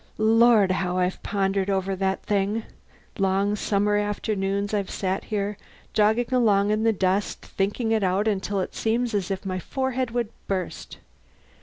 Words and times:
Lord, 0.17 0.71
how 0.71 0.97
I've 0.97 1.21
pondered 1.21 1.69
over 1.69 1.95
that 1.95 2.23
thing! 2.23 2.63
Long 3.19 3.55
summer 3.55 3.97
afternoons 3.97 4.73
I've 4.73 4.89
sat 4.89 5.25
here, 5.25 5.57
jogging 5.93 6.33
along 6.33 6.71
in 6.71 6.81
the 6.81 6.91
dust, 6.91 7.41
thinking 7.45 7.91
it 7.91 8.01
out 8.03 8.27
until 8.27 8.61
it 8.61 8.73
seemed 8.73 9.13
as 9.13 9.29
if 9.29 9.45
my 9.45 9.59
forehead 9.59 10.09
would 10.09 10.29
burst. 10.47 10.97